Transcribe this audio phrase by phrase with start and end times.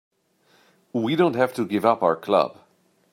[0.93, 2.57] We don't have to give up our club.